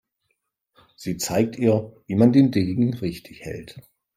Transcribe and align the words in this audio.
Sie 0.95 1.17
zeigt 1.17 1.59
ihr, 1.59 1.93
wie 2.07 2.15
man 2.15 2.33
den 2.33 2.49
Degen 2.49 2.95
richtig 2.95 3.41
hält. 3.41 3.83